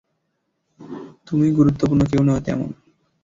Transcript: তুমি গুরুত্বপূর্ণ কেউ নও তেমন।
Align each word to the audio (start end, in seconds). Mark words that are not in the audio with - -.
তুমি 1.27 1.47
গুরুত্বপূর্ণ 1.51 2.01
কেউ 2.11 2.21
নও 2.23 2.39
তেমন। 2.45 2.69